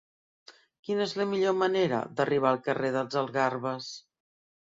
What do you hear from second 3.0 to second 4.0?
Algarves?